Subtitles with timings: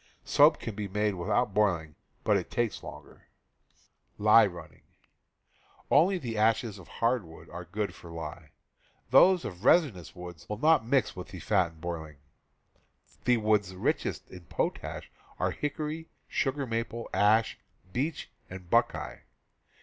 [0.25, 1.93] Soap can be made without boiling,
[2.23, 3.27] but it takes longer.
[5.91, 8.49] Only the ashes of hardwoods are good for lye;
[9.11, 12.15] those of resinous woods will not mix with the fat in boiling.
[13.21, 13.23] ^.
[13.25, 17.59] The woods richest in potash are hick ^'^* ory, sugar maple, ash,
[17.93, 19.25] beech and buck eye.